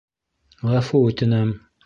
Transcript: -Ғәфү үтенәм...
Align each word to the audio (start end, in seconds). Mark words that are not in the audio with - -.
-Ғәфү 0.71 1.03
үтенәм... 1.11 1.55